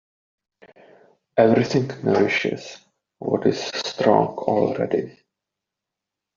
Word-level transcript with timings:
Everything 1.37 1.89
nourishes 2.03 2.79
what 3.19 3.45
is 3.45 3.59
strong 3.61 4.29
already. 4.35 5.15